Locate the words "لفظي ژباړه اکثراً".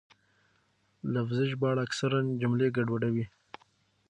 1.13-2.19